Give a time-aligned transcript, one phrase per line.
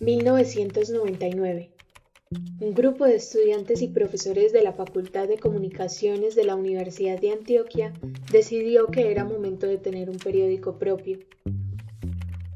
[0.00, 1.70] 1999.
[2.60, 7.32] Un grupo de estudiantes y profesores de la Facultad de Comunicaciones de la Universidad de
[7.32, 7.92] Antioquia
[8.32, 11.18] decidió que era momento de tener un periódico propio.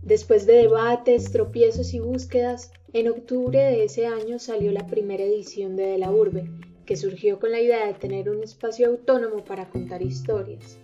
[0.01, 5.77] Después de debates, tropiezos y búsquedas, en octubre de ese año salió la primera edición
[5.77, 6.49] de De la Urbe,
[6.85, 10.79] que surgió con la idea de tener un espacio autónomo para contar historias.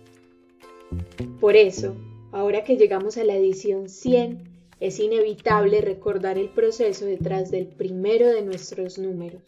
[1.39, 1.95] Por eso,
[2.31, 8.27] ahora que llegamos a la edición 100, es inevitable recordar el proceso detrás del primero
[8.27, 9.43] de nuestros números.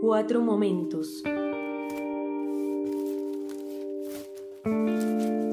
[0.00, 1.22] Cuatro momentos.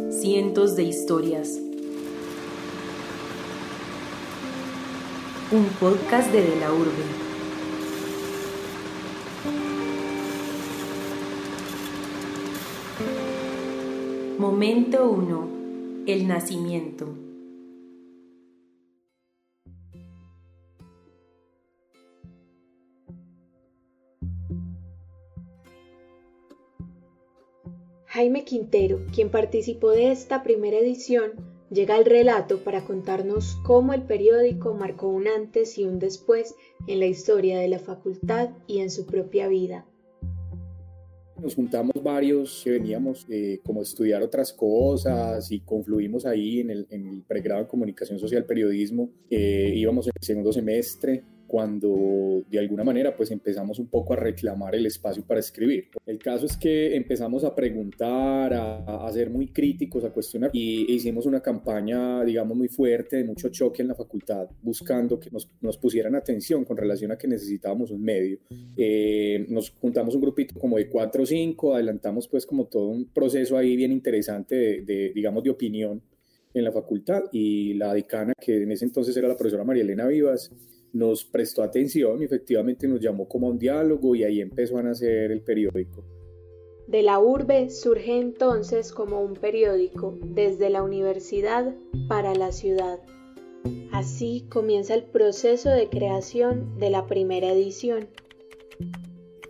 [0.09, 1.66] Cientos de historias.
[5.49, 6.91] Un podcast de De la Urbe.
[14.37, 15.47] Momento 1.
[16.05, 17.15] El nacimiento.
[28.07, 34.03] Jaime Quintero, quien participó de esta primera edición, llega al relato para contarnos cómo el
[34.03, 36.55] periódico marcó un antes y un después
[36.87, 39.85] en la historia de la facultad y en su propia vida.
[41.41, 46.71] Nos juntamos varios que veníamos eh, como a estudiar otras cosas y confluimos ahí en
[46.71, 49.11] el, en el pregrado en comunicación social periodismo.
[49.29, 54.17] Eh, íbamos en el segundo semestre cuando de alguna manera pues empezamos un poco a
[54.17, 55.89] reclamar el espacio para escribir.
[56.05, 60.91] El caso es que empezamos a preguntar, a, a ser muy críticos, a cuestionar y
[60.93, 65.49] hicimos una campaña digamos muy fuerte, de mucho choque en la facultad, buscando que nos,
[65.61, 68.39] nos pusieran atención con relación a que necesitábamos un medio.
[68.75, 73.05] Eh, nos juntamos un grupito como de cuatro o cinco, adelantamos pues como todo un
[73.05, 76.01] proceso ahí bien interesante de, de digamos de opinión
[76.53, 80.07] en la facultad y la decana que en ese entonces era la profesora María Elena
[80.07, 80.51] Vivas
[80.97, 84.83] nos prestó atención y efectivamente nos llamó como a un diálogo y ahí empezó a
[84.83, 86.03] nacer el periódico.
[86.87, 91.75] De la urbe surge entonces como un periódico desde la universidad
[92.07, 92.99] para la ciudad.
[93.91, 98.07] Así comienza el proceso de creación de la primera edición.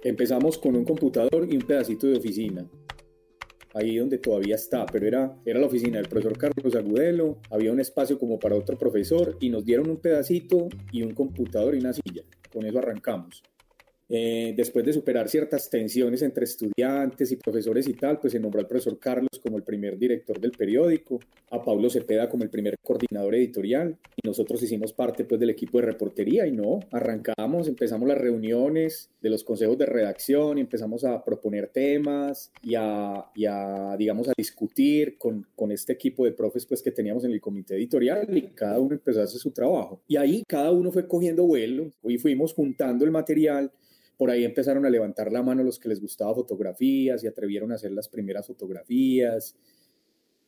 [0.03, 2.67] Empezamos con un computador y un pedacito de oficina
[3.77, 7.79] ahí donde todavía está, pero era, era la oficina del profesor Carlos Agudelo, había un
[7.79, 11.93] espacio como para otro profesor y nos dieron un pedacito y un computador y una
[11.93, 12.23] silla.
[12.51, 13.43] Con eso arrancamos.
[14.09, 18.62] Eh, después de superar ciertas tensiones entre estudiantes y profesores y tal, pues se nombró
[18.62, 21.19] al profesor Carlos como el primer director del periódico,
[21.50, 25.79] a Pablo Cepeda como el primer coordinador editorial y nosotros hicimos parte pues del equipo
[25.79, 31.03] de reportería y no, arrancamos, empezamos las reuniones de los consejos de redacción y empezamos
[31.03, 36.31] a proponer temas y a, y a digamos, a discutir con, con este equipo de
[36.31, 39.51] profes pues que teníamos en el comité editorial y cada uno empezó a hacer su
[39.51, 40.01] trabajo.
[40.07, 43.72] Y ahí cada uno fue cogiendo vuelo y fuimos juntando el material
[44.17, 47.75] por ahí empezaron a levantar la mano los que les gustaba fotografías y atrevieron a
[47.75, 49.55] hacer las primeras fotografías.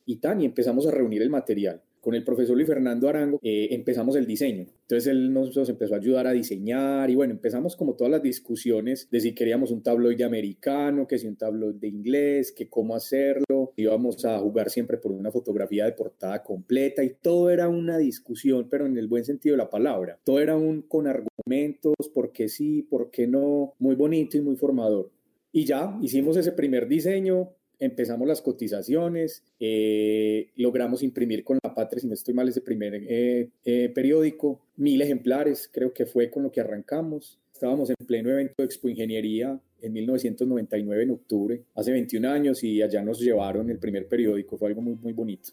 [0.04, 3.68] Y tan, y empezamos a reunir el material con el profesor Luis Fernando Arango, eh,
[3.70, 4.66] empezamos el diseño.
[4.82, 9.08] Entonces él nos, empezó a ayudar a diseñar y bueno, empezamos como todas las discusiones
[9.10, 13.72] de si queríamos un tabloide americano, que si un tabloide inglés, que cómo hacerlo.
[13.76, 18.68] Íbamos a jugar siempre por una fotografía de portada completa y todo era una discusión,
[18.70, 20.18] pero en el buen sentido de la palabra.
[20.24, 24.56] Todo era un con argumentos, por qué sí, por qué no, muy bonito y muy
[24.56, 25.10] formador.
[25.52, 27.50] Y ya hicimos ese primer diseño,
[27.80, 32.94] empezamos las cotizaciones, eh, logramos imprimir con La Patria, si no estoy mal, ese primer
[32.94, 37.38] eh, eh, periódico, mil ejemplares, creo que fue con lo que arrancamos.
[37.52, 42.82] Estábamos en pleno evento de Expo Ingeniería en 1999, en octubre, hace 21 años, y
[42.82, 45.50] allá nos llevaron el primer periódico, fue algo muy, muy bonito.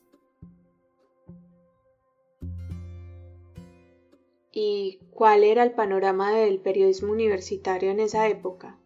[4.52, 8.78] ¿Y cuál era el panorama del periodismo universitario en esa época?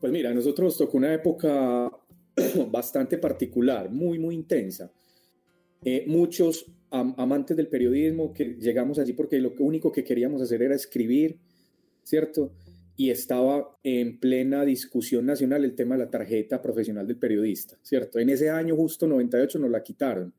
[0.00, 1.90] Pues mira, a nosotros nos tocó una época
[2.70, 4.92] bastante particular, muy, muy intensa.
[5.84, 10.74] Eh, muchos amantes del periodismo que llegamos allí porque lo único que queríamos hacer era
[10.74, 11.38] escribir,
[12.02, 12.52] ¿cierto?
[12.96, 18.18] Y estaba en plena discusión nacional el tema de la tarjeta profesional del periodista, ¿cierto?
[18.18, 20.32] En ese año justo 98 nos la quitaron.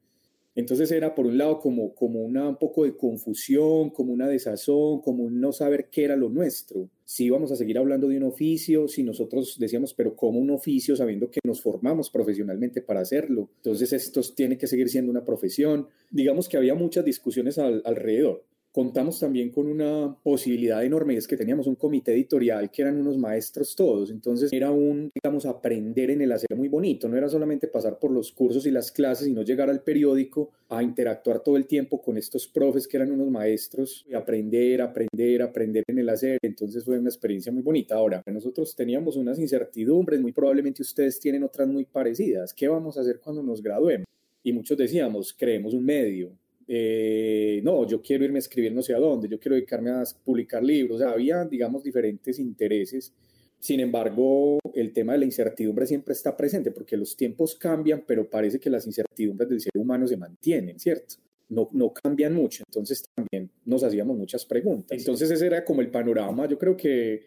[0.57, 5.01] Entonces era por un lado como, como una, un poco de confusión, como una desazón,
[5.01, 6.89] como no saber qué era lo nuestro.
[7.06, 10.95] Si íbamos a seguir hablando de un oficio, si nosotros decíamos, pero como un oficio
[10.95, 13.51] sabiendo que nos formamos profesionalmente para hacerlo.
[13.57, 15.89] Entonces esto tiene que seguir siendo una profesión.
[16.09, 18.44] Digamos que había muchas discusiones alrededor
[18.77, 23.00] contamos también con una posibilidad enorme y es que teníamos un comité editorial que eran
[23.00, 27.27] unos maestros todos, entonces era un, digamos, aprender en el hacer muy bonito, no era
[27.27, 31.57] solamente pasar por los cursos y las clases, sino llegar al periódico a interactuar todo
[31.57, 36.09] el tiempo con estos profes que eran unos maestros y aprender, aprender, aprender en el
[36.09, 37.95] hacer, entonces fue una experiencia muy bonita.
[37.95, 43.01] Ahora, nosotros teníamos unas incertidumbres, muy probablemente ustedes tienen otras muy parecidas, ¿qué vamos a
[43.01, 44.06] hacer cuando nos graduemos?
[44.44, 48.93] Y muchos decíamos, creemos un medio, eh, no, yo quiero irme a escribir no sé
[48.93, 53.13] a dónde, yo quiero dedicarme a publicar libros, había, digamos, diferentes intereses.
[53.59, 58.29] Sin embargo, el tema de la incertidumbre siempre está presente porque los tiempos cambian, pero
[58.29, 61.15] parece que las incertidumbres del ser humano se mantienen, ¿cierto?
[61.49, 64.97] No, no cambian mucho, entonces también nos hacíamos muchas preguntas.
[64.97, 67.25] Entonces ese era como el panorama, yo creo que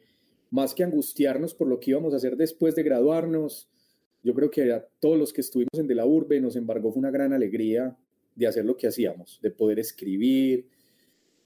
[0.51, 3.69] más que angustiarnos por lo que íbamos a hacer después de graduarnos,
[4.23, 7.01] yo creo que a todos los que estuvimos en De la Urbe nos embargó fue
[7.01, 7.97] una gran alegría
[8.35, 10.67] de hacer lo que hacíamos, de poder escribir,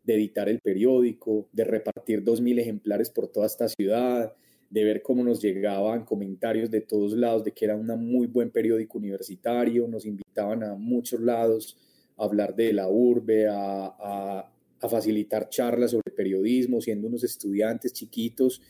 [0.04, 4.34] de editar el periódico, de repartir dos mil ejemplares por toda esta ciudad,
[4.70, 8.50] de ver cómo nos llegaban comentarios de todos lados de que era un muy buen
[8.50, 11.76] periódico universitario, nos invitaban a muchos lados
[12.16, 14.50] a hablar de la urbe, a,
[14.86, 18.60] facilitar charlas sobre periodismo, siendo unos estudiantes chiquitos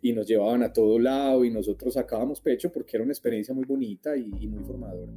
[0.00, 3.64] y nos llevaban a todo lado y nosotros sacábamos pecho porque era una experiencia muy
[3.64, 5.10] bonita y muy formadora.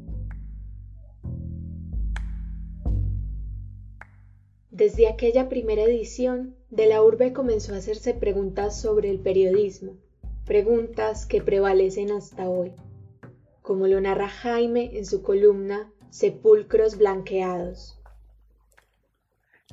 [4.77, 9.97] Desde aquella primera edición, De la Urbe comenzó a hacerse preguntas sobre el periodismo,
[10.45, 12.74] preguntas que prevalecen hasta hoy,
[13.63, 18.00] como lo narra Jaime en su columna Sepulcros Blanqueados.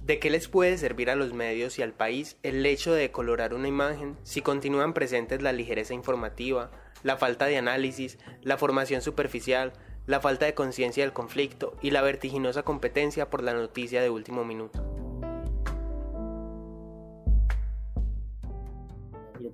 [0.02, 3.52] ¿De qué les puede servir a los medios y al país el hecho de colorar
[3.52, 6.70] una imagen si continúan presentes la ligereza informativa,
[7.02, 9.74] la falta de análisis, la formación superficial,
[10.06, 14.46] la falta de conciencia del conflicto y la vertiginosa competencia por la noticia de último
[14.46, 14.93] minuto.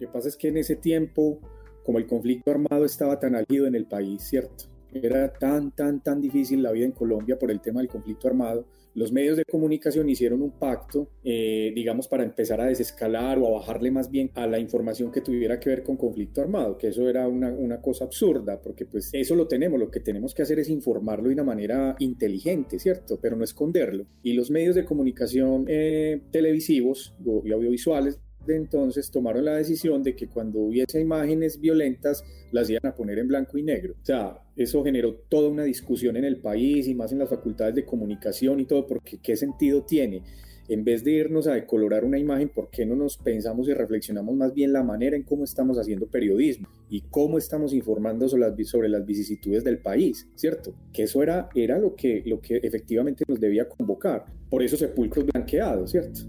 [0.01, 1.39] Que pasa es que en ese tiempo,
[1.85, 4.65] como el conflicto armado estaba tan álgido en el país, ¿cierto?
[4.93, 8.67] Era tan, tan, tan difícil la vida en Colombia por el tema del conflicto armado,
[8.95, 13.61] los medios de comunicación hicieron un pacto, eh, digamos, para empezar a desescalar o a
[13.61, 17.09] bajarle más bien a la información que tuviera que ver con conflicto armado, que eso
[17.09, 20.59] era una, una cosa absurda, porque pues eso lo tenemos, lo que tenemos que hacer
[20.59, 23.21] es informarlo de una manera inteligente, ¿cierto?
[23.21, 24.07] Pero no esconderlo.
[24.25, 27.15] Y los medios de comunicación eh, televisivos
[27.45, 32.95] y audiovisuales entonces tomaron la decisión de que cuando hubiese imágenes violentas las iban a
[32.95, 33.95] poner en blanco y negro.
[34.01, 37.75] O sea, eso generó toda una discusión en el país y más en las facultades
[37.75, 40.23] de comunicación y todo, porque qué sentido tiene.
[40.69, 44.37] En vez de irnos a decolorar una imagen, ¿por qué no nos pensamos y reflexionamos
[44.37, 49.05] más bien la manera en cómo estamos haciendo periodismo y cómo estamos informando sobre las,
[49.05, 50.73] vicisitudes del país, ¿cierto?
[50.93, 54.27] Que eso era, era lo, que, lo que efectivamente nos debía convocar.
[54.49, 56.21] Por eso sepulcros blanqueados, ¿cierto?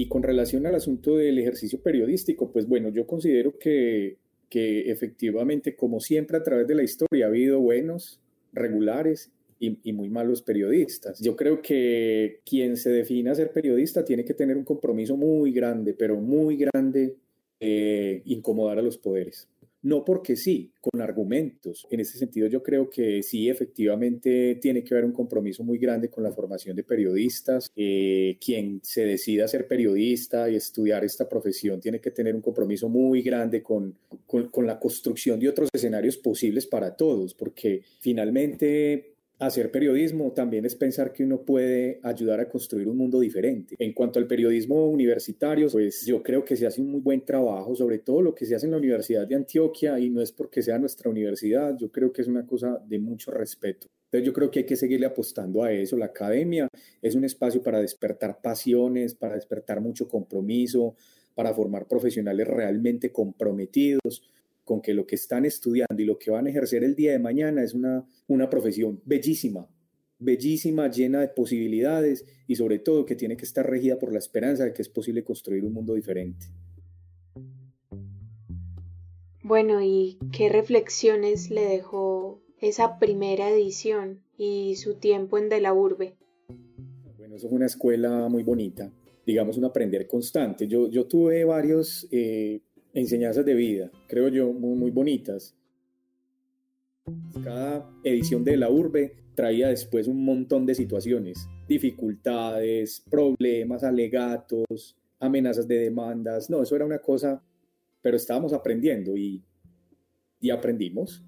[0.00, 4.16] Y con relación al asunto del ejercicio periodístico, pues bueno, yo considero que,
[4.48, 8.18] que efectivamente, como siempre a través de la historia, ha habido buenos,
[8.54, 11.20] regulares y, y, muy malos periodistas.
[11.20, 15.92] Yo creo que quien se defina ser periodista tiene que tener un compromiso muy grande,
[15.92, 17.16] pero muy grande,
[17.60, 19.50] de incomodar a los poderes
[19.82, 21.86] no porque sí, con argumentos.
[21.90, 26.10] En ese sentido yo creo que sí, efectivamente tiene que haber un compromiso muy grande
[26.10, 27.70] con la formación de periodistas.
[27.76, 32.88] Eh, quien se decida ser periodista y estudiar esta profesión tiene que tener un compromiso
[32.88, 33.96] muy grande con,
[34.26, 40.74] con la construcción de otros escenarios posibles para todos, porque finalmente hacer periodismo también es
[40.74, 43.74] pensar que uno puede ayudar a construir un mundo diferente.
[43.78, 47.74] En cuanto al periodismo universitario, pues yo creo que se hace un muy buen trabajo,
[47.74, 50.62] sobre todo lo que se hace en la Universidad de Antioquia, y no es porque
[50.62, 53.86] sea nuestra universidad, yo creo que es una cosa de mucho respeto.
[54.04, 55.96] Entonces yo creo que hay que seguirle apostando a eso.
[55.96, 56.68] La academia
[57.00, 60.96] es un espacio para despertar pasiones, para despertar mucho compromiso,
[61.34, 64.22] para formar profesionales realmente comprometidos
[64.70, 67.18] con que lo que están estudiando y lo que van a ejercer el día de
[67.18, 69.68] mañana es una, una profesión bellísima,
[70.20, 74.62] bellísima, llena de posibilidades y sobre todo que tiene que estar regida por la esperanza
[74.62, 76.46] de que es posible construir un mundo diferente.
[79.42, 85.74] Bueno, ¿y qué reflexiones le dejó esa primera edición y su tiempo en De la
[85.74, 86.14] Urbe?
[87.18, 88.92] Bueno, eso fue una escuela muy bonita,
[89.26, 90.68] digamos un aprender constante.
[90.68, 92.60] Yo, yo tuve varios eh,
[92.94, 95.56] enseñanzas de vida, creo yo, muy, bonitas.
[97.42, 105.66] Cada edición de la urbe traía después un montón de situaciones, dificultades, problemas, alegatos, amenazas
[105.66, 106.50] de demandas.
[106.50, 107.42] No, eso era una cosa,
[108.02, 109.42] pero estábamos aprendiendo y,
[110.40, 111.24] y aprendimos.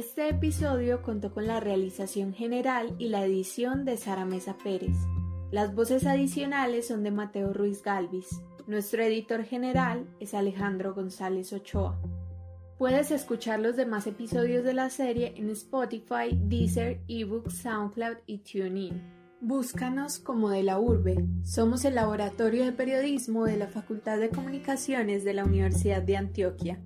[0.00, 4.96] Este episodio contó con la realización general y la edición de Sara Mesa Pérez.
[5.50, 8.40] Las voces adicionales son de Mateo Ruiz Galvis.
[8.66, 12.00] Nuestro editor general es Alejandro González Ochoa.
[12.78, 19.02] Puedes escuchar los demás episodios de la serie en Spotify, Deezer, eBooks, SoundCloud y TuneIn.
[19.42, 21.26] Búscanos como de la urbe.
[21.42, 26.80] Somos el laboratorio de periodismo de la Facultad de Comunicaciones de la Universidad de Antioquia.